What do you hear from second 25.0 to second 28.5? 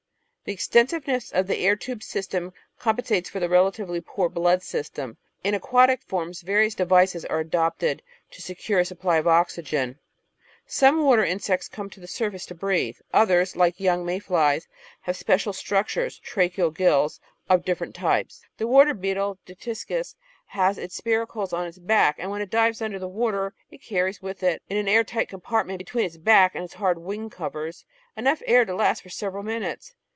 tight compartment between its back and its hard wing covers, enough